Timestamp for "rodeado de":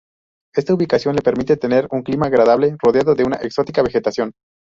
2.81-3.23